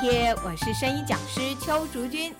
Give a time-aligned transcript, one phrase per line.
[0.00, 2.34] 贴，我是声音讲师邱竹君，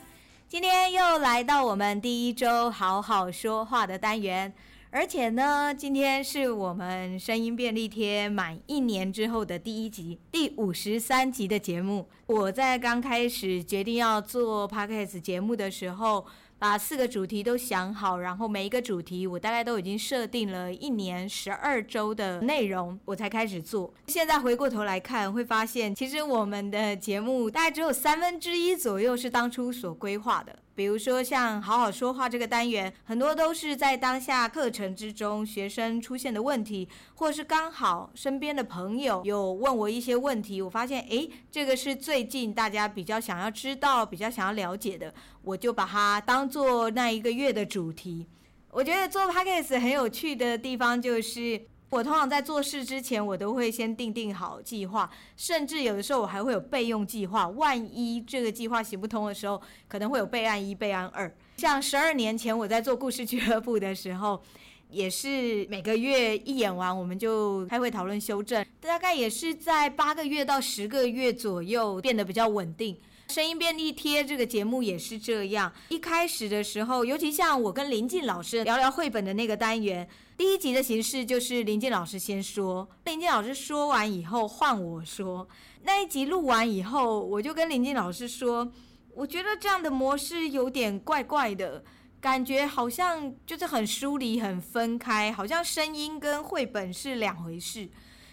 [0.48, 4.50] 今天又来到我们第一周好好说话的单元。
[4.90, 12.08] 而且呢，今天是我们声音便利贴满一年之后的第一集，第五十三集的节目。
[12.26, 16.24] 我在刚开始决定要做 Podcast 节目的时候，
[16.60, 23.90] 把四个主题都想好，然后每一个主题我大概都已经设定了一年十二周的内容，我才开始做。
[24.08, 30.54] 现在回过头来看，会发现其实我们的节目大概只有三分之一左右是当初所规划的。
[30.80, 45.12] 比如说，像好好说话这个单元，很多都是在当下课程之中学生出现的问题，或是刚好身边的朋友有问我一些问题，我发现，诶，这个是最近大家比较想要知道、比较想要了解的，
[45.42, 48.26] 我就把它当做那一个月的主题。
[48.70, 51.60] 我觉得做 Podcast 很有趣的地方就是。
[51.90, 57.48] 我通常在做事之前，我都会先定定好计划，甚至有的时候我还会有备用计划。
[57.48, 61.34] 万一这个计划行不通的时候，可能会有备案一、备案二。
[61.56, 64.40] 像十二年前我在做故事俱乐部的时候，
[64.88, 68.64] 也是每个月一演完，我们就开会讨论修正。
[68.80, 72.96] 大概也是在八个月到十个月左右变得比较稳定。
[73.30, 75.72] 声音便利贴这个节目也是这样。
[75.88, 85.46] 一开始的时候，尤其像我跟林静老师聊聊绘本的那个单元，第一集的形式就是林静老师先说，林静老师说完以后换我说。
[85.84, 88.70] 那一集录完以后，我就跟林静老师说，
[89.14, 91.84] 我觉得这样的模式有点怪怪的，
[92.20, 97.88] 感觉好像就是很疏离、很分开，好像声音跟绘本是两回事。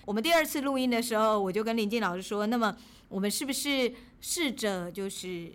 [0.06, 2.76] 我们第二次录音的时候，我就跟林静老师说，那么。
[3.10, 5.52] 我们是不是试着就是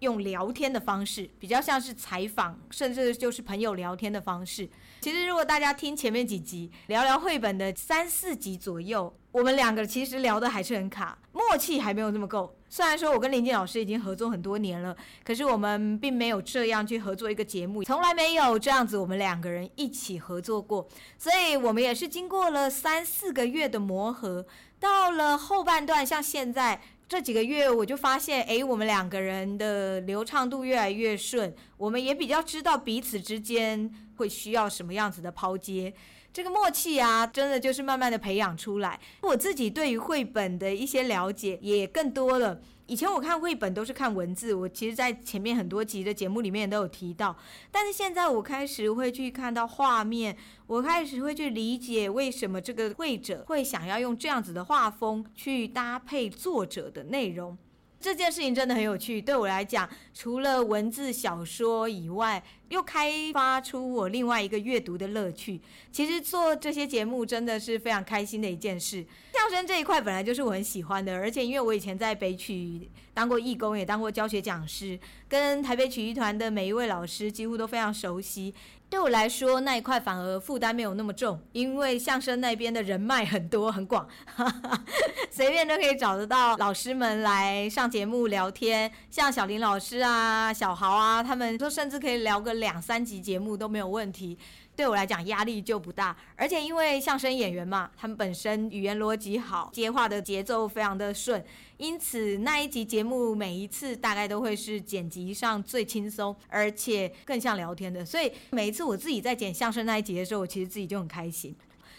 [0.00, 4.68] 用聊天的方式，比较像是采访，甚至就是朋友聊天的方式？
[5.00, 12.54] 其实，如果大家听前面几集聊聊绘本的三四集左右，我们两个其实聊得还是很卡，默契还没有那么够。
[12.68, 20.88] 虽然说我跟林静老师已经合作很多年了，可是我们并没有这样去合作一个节目，从来没有这样子我们两个人一起合作过。
[21.16, 24.46] 所以，我们也是经过了三四个月的磨合。
[24.78, 35.94] 到了后半段，像现在这几个月，我就发现，诶，我们两个人的流畅度越来越顺，我们也比较知道彼此之间会需要什么样子的抛接，
[36.32, 38.98] 这个默契啊，真的就是慢慢的培养出来。
[39.22, 42.60] 我自己对于绘本的一些了解也更多了。
[42.86, 47.36] 以前我看绘本都是看文字，我其实，在前面很多集的节目里面都有提到。
[47.70, 50.36] 但是现在我开始会去看到画面，
[50.68, 57.58] 我开始会去理解为什么这个绘者会想要用这样子的画风去搭配作者的内容。
[57.98, 65.60] 这件事情真的很有趣，对我来讲，除了文字小说以外，又开发出我另外一个阅读的乐趣。
[65.90, 69.04] 其实做这些节目真的是非常开心的一件事。
[69.32, 78.54] 相声这一块本来就是我很喜欢的，而且因为我以前在北曲当过义工，也当过教学讲师，跟台北曲艺团的每一位老师几乎都非常熟悉。
[78.88, 84.84] 对我来说，那一块反而负担没有那么重，因为相声那边的人脉很多很广，哈哈，
[85.30, 88.90] 随便都可以找得到老师们来上节目聊天。
[89.10, 94.38] 像小林老师啊、小豪啊，他们都甚至可以聊个两三集节目都没有问题。
[94.76, 101.42] 对我来讲压力就不大，而且因为相声演员嘛，他们本身语言逻辑好，接话的节奏非常的顺，
[101.78, 108.04] 因此那一集节目每一次大概都会是剪辑上最轻松，而且更像聊天的。
[108.04, 111.56] 所以每一次我自己在剪相声那一集的时候，我其实自己就很开心。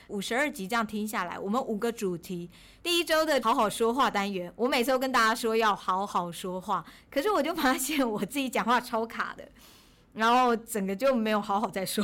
[0.10, 2.50] 五十二集这样听下来，我们五个主题，
[2.84, 9.50] 第一周的好好说话单元，我每次都跟大家说要好好说话，可是我就发现我自己讲话超卡的。
[10.18, 12.04] 然后整个就没有好好再说。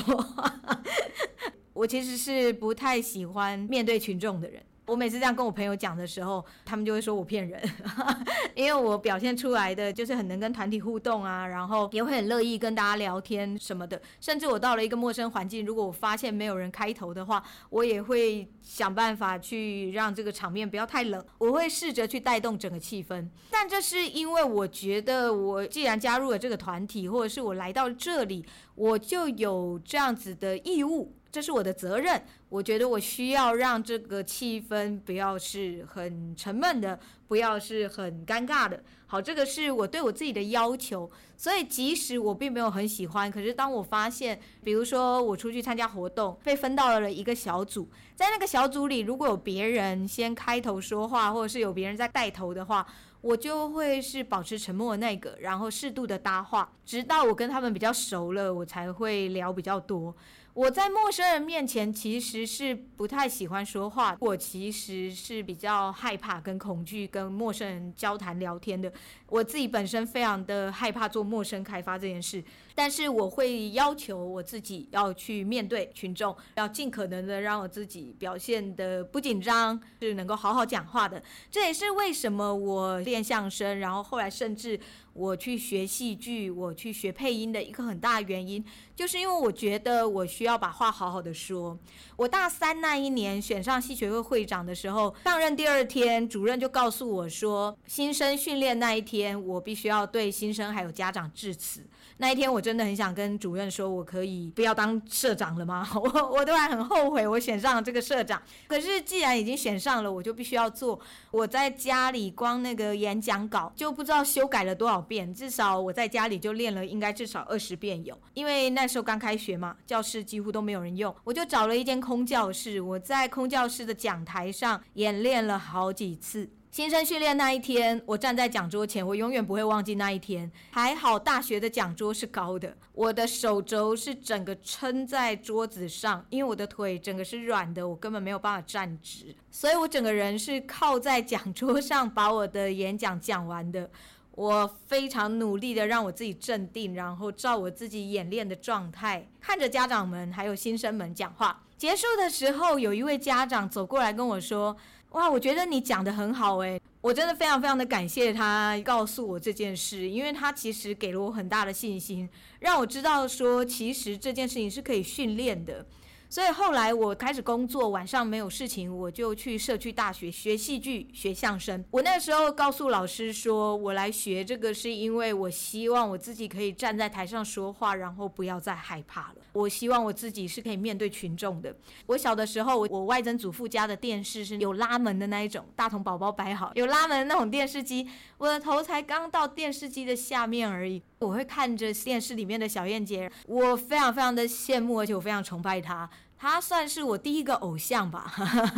[1.74, 4.64] 我其实是不太喜欢面对群众的人。
[4.86, 7.62] 我每次这样跟我朋友讲的时候，他们就会说我骗人，
[8.54, 14.02] 因为我表现出来的就是很能跟团体互动啊，然后也会很乐意跟大家聊天什么的。
[14.20, 23.28] 甚至我到了一个陌生环境，如果我发现没有人开头的话，我也会想办法去让这个场面不要太冷，我会试着去带动整个气氛。
[23.50, 31.14] 但这是因为我觉得，我既然加入了这个团体，或者是我来到这里，我就有这样子的义务。
[31.34, 38.84] 这是我的责任，我觉得我需要让这个气氛不要是很沉闷的，不要是很尴尬的。
[39.08, 41.10] 好，这个是我对我自己的要求。
[41.36, 52.86] 所以即使我并没有很喜欢，可是当我发现，比如说我出去参加活动，被分到了一个小组，在那个小组里，如果有别人先开头说话，或者是有别人在带头的话，
[53.24, 60.14] 我就会是保持沉默的那个，然后适度的搭话，直到我跟他们比较熟了，我才会聊比较多。
[60.54, 68.92] 我在陌生人面前其实是不太喜欢说话，我其实是比较害怕跟恐惧跟陌生人交谈聊天的。
[69.28, 72.44] 我自己本身非常的害怕做陌生开发这件事，
[72.76, 81.22] 但是我会要求我自己要去面对群众，要尽可能的让我自己表现得不紧张，是能够好好讲话的。
[81.52, 84.80] 这也是为什么我练相声，然后后来甚至。
[85.16, 88.66] 我去学戏剧，我去学配音的一个很大的原因，
[88.96, 91.78] 就是因为我觉得我需要把话好好的说。
[92.16, 101.84] 我大三那一年选上戏学会会长的时候，上任第二天，主任就告诉我说，新生训练那一天，我必须要对新生还有家长致辞。
[102.18, 105.88] 那一天我真的很想跟主任说，我可以不要当社长了吗？
[105.96, 108.42] 我我都还很后悔我选上了这个社长。
[108.68, 111.00] 可是既然已经选上了，我就必须要做。
[111.32, 118.18] 我在家里光那个演讲稿就不知道修改了多少遍，至少我在家里就练了应该至少二十遍有。
[118.34, 126.50] 因为那时候刚开学嘛，教室几乎都没有人用，我就找了一间空教室，我在空教室的讲台上演练了好几次。
[126.74, 130.52] 新生训练那一天，我站在讲桌前，我永远不会忘记那一天。
[130.72, 143.88] 还好大学的讲桌是高的，我的手肘是整个撑在桌子上，因为我的腿整个是软的，我根本没有办法站直，所以我整个人是靠在讲桌上把我的演讲讲完的。
[144.32, 151.62] 我非常努力的让我自己镇定，然后照我自己演练的状态，看着家长们还有新生们讲话。
[151.78, 154.76] 结束的时候，有一位家长走过来跟我说。
[155.14, 162.28] 哇，我觉得你讲的很好诶，我真的非常非常的感谢他告诉我这件事，因为他其实给了我很大的信心，
[162.60, 165.86] 让我知道说其实这件事情是可以训练的。
[166.34, 171.86] 所以后来我开始工作，晚上没有事情，我就去社区大学学戏剧、学相声。
[171.92, 179.36] 我那时候告诉老师说，我来学这个是因为我希望我自己可以站在台上说话，然后不要再害怕了。
[179.52, 181.76] 我希望我自己是可以面对群众的。
[182.08, 188.10] 我小的时候，我外曾祖父家的电视是有拉门的那一种，大童宝宝摆好有拉门那种电视机，
[188.40, 191.04] 我的头才刚到电视机的下面而已。
[191.20, 196.10] 我会看着电视里面的小燕姐，我非常非常的羡慕，而且我非常崇拜她。
[196.44, 198.30] 他算是我第一个偶像吧。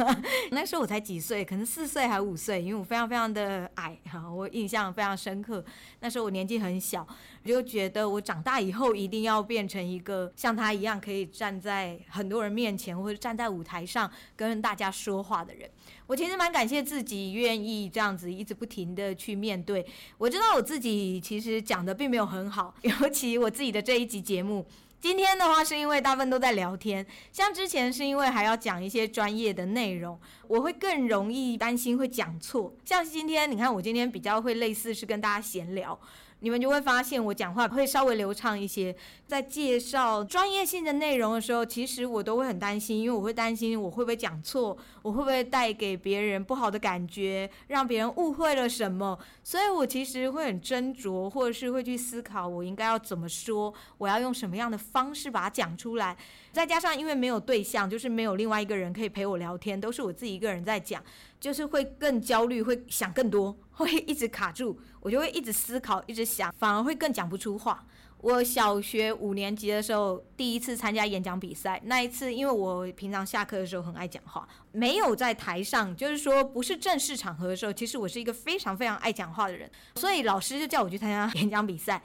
[0.51, 5.65] 那时候我才几岁，可能四岁还五岁，因为我非常非常的矮哈，我印象非常深刻。
[6.00, 7.01] 那时候我年纪很小，
[7.44, 15.68] 我就觉得我长大以后一定要变成一个像他一样，可以站在很多人面前或者站在舞台上跟大家说话的人。
[16.07, 19.86] 我其实蛮感谢自己愿意这样子一直不停的去面对。
[20.18, 24.66] 我知道我自己其实讲的并没有很好， 尤其我自己的这一集节目。
[25.02, 32.74] 今天的话是因为大部分都在聊天，像之前是因为还要讲一些专业的内容，我会更容易担心会讲错。
[32.84, 36.00] 像今天，你看我今天比较会类似是跟大家闲聊。
[36.45, 38.95] 你们就会发现我讲话会稍微流畅一些，
[39.25, 56.15] 在介绍专业性的内容的时候，其实我都会很担心，因为我会担心我会不会讲错，我会不会带给别人不好的感觉，让别人误会了什么，所以我其实会很斟酌，或者是会去思考我应该要怎么说，我要用什么样的方式把它讲出来。
[56.51, 61.03] 再加上因为没有对象，就是没有另外一个人可以陪我聊天，都是我自己一个人在讲。
[61.39, 67.85] 就是会更焦虑，会想更多， 会一直卡住，我就会一直思考，一直想，反而会更讲不出话。
[68.21, 82.01] 我小学五年级的时候，第一次参加演讲比赛，那一次因为我平常下课的时候很爱讲话，没有在台上，就是说不是正式场合的时候，其实我是一个非常非常爱讲话的人，所以老师就叫我去参加 演讲比赛。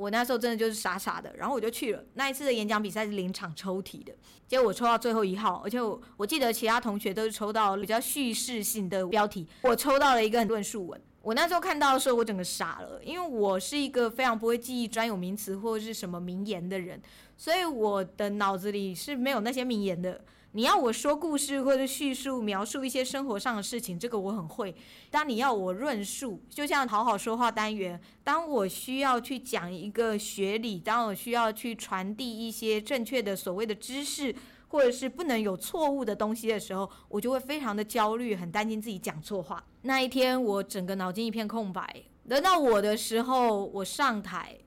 [0.00, 2.02] 我那时候真的就是傻傻的，然后我就去了。
[2.14, 4.14] 那一次的演讲比赛是临场抽题的，
[4.48, 10.98] 结果我抽到最后一号，而且我我记得其他同学都是抽到比较叙事性的标题，我抽到了一个论述文。
[11.20, 16.98] 我那时候看到的时候，我整个傻了，因为我是一个非常不会记忆专有名词或者是什么名言的人，
[17.36, 20.24] 所以我的脑子里是没有那些名言的。
[20.52, 24.74] 你要我说故事或者叙述描述一些生活上的事情，这个我很会。
[25.08, 34.34] 当你要我论述，就像好好说话单元，当我需要去讲一个学理，当我需要去传递一些正确的所谓的知识，
[34.66, 39.64] 或者是不能有错误的东西的时候，我就会非常的焦虑，很担心自己讲错话。
[39.82, 44.58] 那一天我整个脑筋一片空白，轮到我的时候，我上台，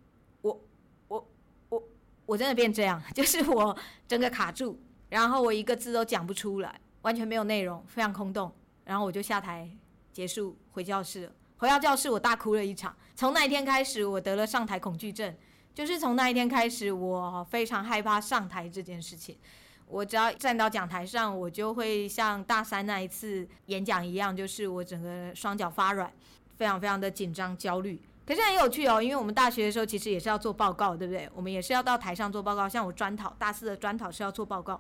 [0.44, 0.62] 我
[1.10, 1.28] 我
[1.68, 1.84] 我
[2.26, 4.80] 我真的变这样， 就是我整个卡住。
[5.14, 8.52] 然后我一个字都讲不出来，完全没有内容，非常空洞。
[8.84, 9.70] 然后我就下台
[10.12, 11.32] 结束，回教室。
[11.58, 12.96] 回到教室，我大哭了一场。
[13.16, 15.36] 从那一天开始，我得了上台恐惧症。
[15.72, 19.38] 就是从那一天开始，我非常害怕上台这件事情。
[19.86, 26.12] 我只要站到讲台上，我就会像大三那一次演讲一样，就是我整个双脚发软，
[26.58, 28.02] 非常非常的紧张焦虑。
[28.26, 31.30] 可是很有趣哦，因为我们大学的时候其实也是要做报告，对不对？
[31.36, 34.80] 我们也是要到台上做报告，像我专讨大四的专讨是要做报告。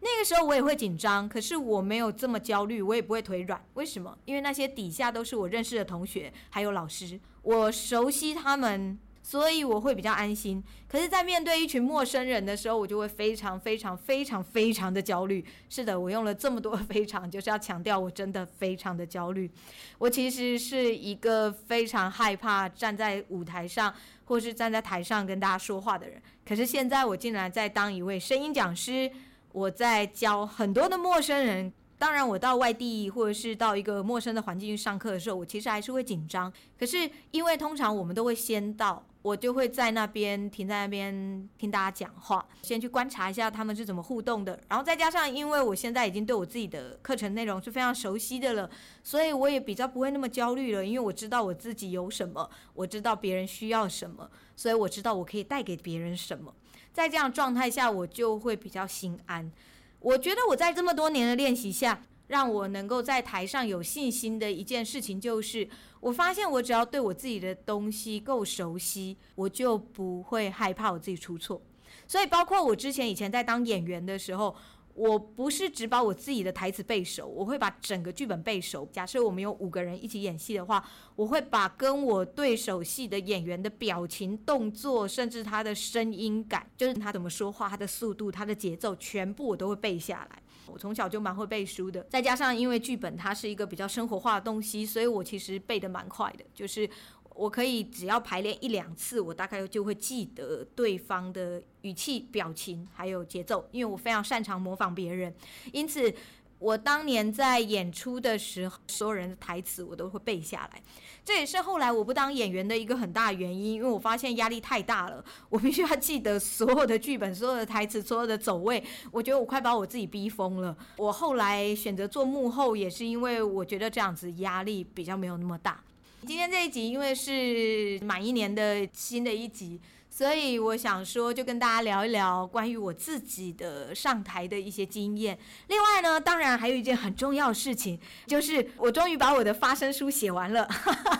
[0.00, 3.60] 那个时候我也会紧张，可是我没有这么焦虑，我也不会腿软。
[3.74, 4.16] 为什么？
[4.24, 10.62] 因为那些底下都是我认识的同学，还有老师，我熟悉他们，所以我会比较安心。
[10.86, 15.44] 可是，在面对一群陌生人的时候，我就会非常非常非常非常的焦虑。
[15.68, 19.50] 是的，我用了这么多 非常，就是要强调我真的非常的焦虑。
[19.98, 23.92] 我其实是一个非常害怕站在舞台上，
[24.26, 26.22] 或是站在台上跟大家说话的人。
[26.46, 29.10] 可是现在我竟然在当一位声音讲师。
[29.56, 36.52] 我在教很多的陌生人，当然我到外地或者是到一个陌生的环境去上课的时候，我其实还是会紧张。
[36.78, 44.56] 可是因为通常我们都会先到，我就会在那边停在那边听大家讲话，先去观察一下他们是怎么互动的。
[44.68, 48.70] 然后再加上因为我现在已经对我自己的课程内容是非常熟悉的了，
[49.02, 56.54] 所以我也比较不会那么焦虑了，因为我知道我自己有什么，我知道别人需要什么，所以我知道我可以带给别人什么。
[56.92, 59.50] 在这样状态下，我就会比较心安。
[59.98, 65.68] 我觉得我在这么多年的练习下，让我能够在台上有信心的一件事情，就是
[66.00, 71.60] 我发现我只要对我自己的东西够熟悉，我就不会害怕我自己出错。
[72.06, 74.54] 所以，包括我之前以前在当演员的时候。
[74.96, 78.88] 我不是只把我自己的台词背熟，我会把整个剧本背熟。
[78.90, 80.82] 假设我们有五个人一起演戏的话，
[81.14, 90.42] 我会把跟我对手戏的演员的表情、动作，甚至他的声音感，就是他怎么说话、他的速度、他的节奏，全部我都会背下来。
[90.66, 96.88] 我从小就蛮会背书的，再加上因为剧本它是一个比较生活化的东西，所以我其实背得蛮快的，就是。
[97.36, 105.34] 我可以只要排练一两次，我大概就会记得对方的语气、表情还有节奏，因为我非常擅长模仿别人。
[105.72, 106.12] 因此，
[106.58, 110.82] 我当年在演出的时候，所有人的台词我都会背下来。
[111.22, 118.82] 这也是后来我不当演员的一个很大原因，因为我发现压力太大了，我必须要记得所有的剧本、所有的台词、所有的走位。
[119.10, 120.74] 我觉得我快把我自己逼疯了。
[120.96, 125.82] 我后来选择做幕后，也是因为我觉得这样子压力比较没有那么大。
[126.26, 129.80] 今天这一集因为是满一年的新的一集，
[130.10, 135.38] 所以我想说就跟大家聊一聊关于我自己的上台的一些经验。
[135.68, 140.68] 另外呢，当然还有一件很重要的事情，就是我终于把我的发声书写完了。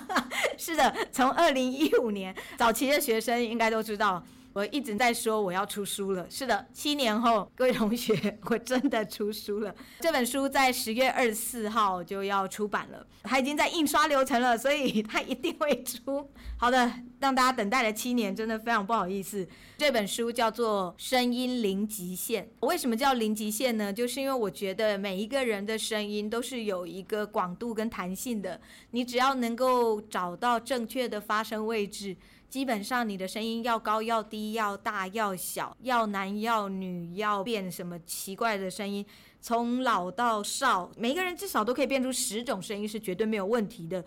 [0.58, 4.20] 是的，从二零一五年早期的学生应该都知道。
[4.56, 9.74] 我一直在说我要出书了，是的，七年后，各位同学，我真的出书了。
[10.00, 16.26] 这本书在十月二十四号就要出版了，它已经在印刷流程了，所以它一定会出。
[16.56, 19.46] 好的，让大家等待了七年，真的非常不好意思。
[19.76, 23.92] 这本书叫做《声音零极限》，为什么叫零极限呢？
[23.92, 28.58] 就是因为我觉得每一个人的声音都是有一个广度跟弹性的，
[28.92, 32.16] 你只要能够找到正确的发声位置。
[32.48, 39.04] 基本上，你的声音要高要低，要大要小，要男要女，要变什么奇怪的声音，
[39.40, 44.04] 从老到少，每个人至少都可以变出十种声音，是绝对没有问题的。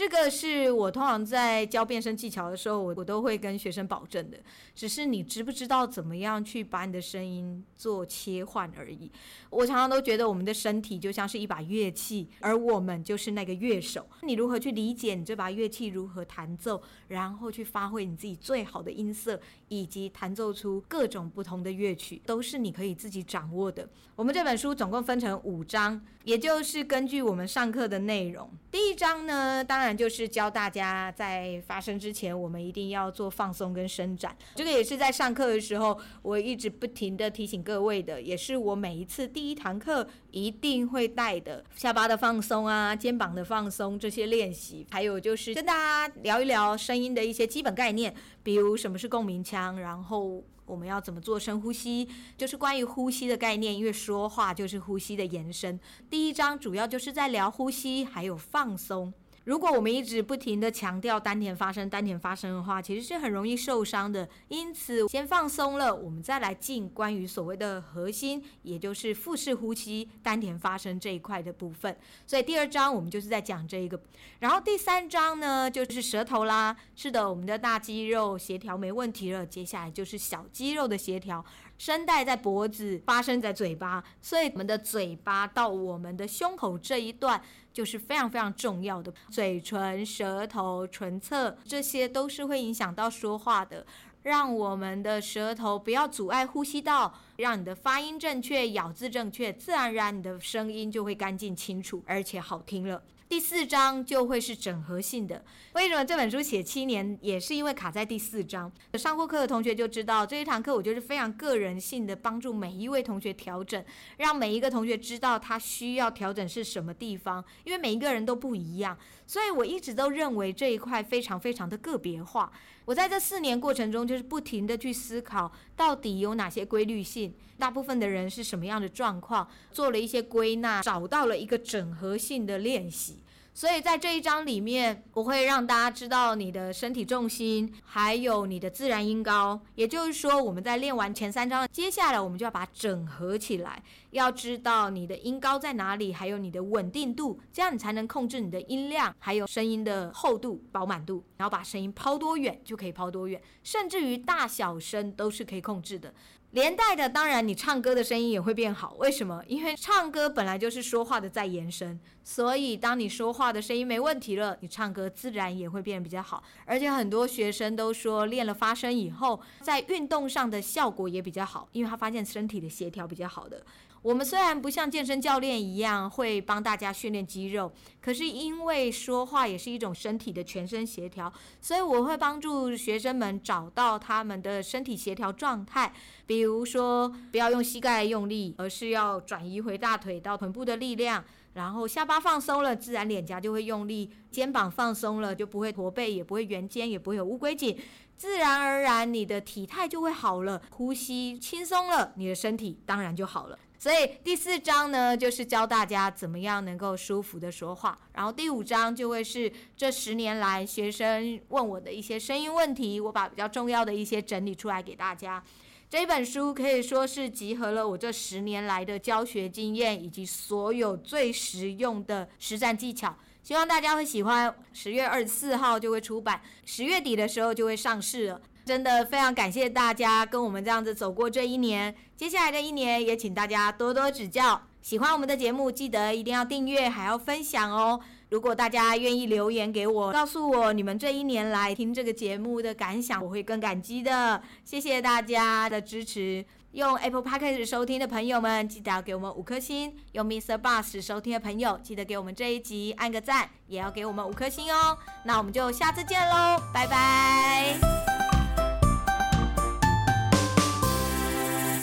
[0.00, 4.38] 这个是我通常在教变声技巧的时候，我我都会跟学生保证的。
[4.74, 9.12] 只是你知不知道怎么样去把你的声音做切换而已。
[9.50, 14.08] 我常常都觉得我们的身体就像是一把乐器，而我们就是那个乐手。
[14.22, 19.38] 你如何去理解你这把乐器如何弹奏，然后去发挥你自己最好的音色，
[19.68, 23.86] 以及弹奏出各种不同的乐曲，都是你可以自己掌握的。
[24.16, 28.50] 我们这本书总共分成五章，也就是根据我们上课的内容。
[28.70, 29.89] 第一章呢，当然。
[29.96, 34.36] 就是教大家在发声之前，我们一定要做放松跟伸展。
[34.54, 44.86] 这个也是在上课的时候，我一直不停地提醒各位的，也是我每一次第一堂课一定会带的下巴的放松啊，肩膀的放松这些练习。
[44.90, 55.78] 还有就是跟大家聊一聊声音的一些基本概念，比如什么是共鸣腔，然后我们要怎么做深呼吸，就是关于呼吸的概念，因为说话就是呼吸的延伸。
[56.08, 59.12] 第一章主要就是在聊呼吸，还有放松。
[59.50, 64.28] 如果我们一直不停地强调丹田发声、丹田发声的话，其实是很容易受伤的。
[64.46, 71.96] 因此，先放松了，我们再来进关于所谓的核心，也就是腹式呼吸、丹田发声这一块的部分。
[72.28, 74.00] 所以第二章我们就是在讲这一个。
[74.38, 76.76] 然后第三章呢，就是舌头啦。
[76.94, 81.44] 是的，我们的大肌肉协调没问题了，接下来就是小肌肉的协调。
[81.76, 87.42] 声带在脖子，发声在嘴巴，所以我们的嘴巴到我们的胸口这一段
[87.72, 89.12] 就是非常非常重要的。
[89.30, 93.86] 嘴唇、舌头、唇侧，这些都是会影响到说话的。
[94.22, 103.02] 让我们的舌头不要阻碍呼吸道，让你的发音正确、咬字正确，自然而然你的声音就会干净清楚，而且好听了。
[103.30, 105.44] 第四章就会是整合性的。
[105.74, 108.70] 为什么这本书写七年，也是因为卡在第四章。
[108.94, 113.84] 上过课的同学就知道，这一堂课我就是非常个人性的帮助每一位同学调整，
[114.16, 118.98] 让每一个同学知道他需要调整是什么地方，因为每一个人都不一样，
[119.30, 122.50] 所以我一直都认为这一块非常非常的个别化。
[122.84, 133.18] 我在这四年过程中，就是不停的去思考，到底有哪些规律性，大部分的人是什么样的状况，做了一些归纳，找到了一个整合性的练习。
[133.60, 139.60] 所以在这一章里面，我会让大家知道你的身体重心，还有你的自然音高。
[139.74, 156.14] 也就是说，我们在练完前三章，接下来我们就要把它整合起来，要知道你的音高在哪里，还有你的稳定度，这样你才能控制你的音量，还有声音的厚度、饱满度，然后把声音抛多远就可以抛多远，甚至于大小声都是可以控制的。
[156.52, 158.94] 连带的，当然你唱歌的声音也会变好。
[158.98, 159.40] 为什么？
[159.46, 166.42] 因为唱歌本来就是说话的再延伸，所以当你说话的声音没问题了，你唱歌自然也会变得比较好。
[166.64, 173.64] 而且很多学生都说，练了发声以后，在运动上的效果也比较好，因为他发现身体的协调比较好的。
[174.02, 181.30] 我们虽然不像健身教练一样会帮大家训练肌肉，可是因为说话也是一种身体的全身协调，
[181.60, 185.92] 所以我会帮助学生们找到他们的身体协调状态。
[186.24, 197.76] 比如说，不要用膝盖用力，而是要转移回大腿到臀部的力量，然后下巴放松了，自然脸颊就会用力；肩膀放松了，就不会驼背，也不会圆肩，也不会有乌龟颈，
[198.16, 200.62] 自然而然你的体态就会好了。
[200.70, 203.58] 呼吸轻松了，你的身体当然就好了。
[203.80, 207.98] 所以第四章呢，就是教大家怎么样能够舒服的说话。
[208.12, 215.42] 然后第五章就会是这十年来学生问我的一些声音问题，我把比较重要的一些整理出来给大家。
[215.88, 224.54] 这本书可以说是集合了我这十年来的教学经验以及所有最实用的实战技巧，希望大家会喜欢。
[224.74, 228.40] 十月二十四号就会出版，十月底的时候就会上市了。
[228.70, 234.62] 真的非常感谢大家跟我们这样子走过这一年，接下来的一年也请大家多多指教。
[234.80, 237.98] 喜欢我们的节目，记得一定要订阅，还要分享哦。
[238.28, 244.40] 如果大家愿意留言给我，告诉我你们这一年来听这个节目的感想，我会更感激的。
[244.64, 246.46] 谢谢大家的支持。
[246.70, 250.56] 用 Apple Podcast 收听的朋友们，记得要给我们五颗星；用 Mr.
[250.56, 254.96] Bus 收听的朋友，记得给我们这一集按个赞，也要给我们五颗星哦。
[255.24, 258.09] 那我们就下次见喽，拜拜。